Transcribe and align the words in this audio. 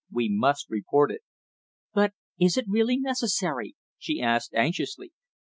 We 0.11 0.29
must 0.31 0.67
report 0.71 1.11
it." 1.11 1.21
"But 1.93 2.13
is 2.39 2.57
it 2.57 2.65
really 2.67 2.97
necessary?" 2.97 3.75
she 3.99 4.19
asked 4.19 4.55
anxiously. 4.55 5.11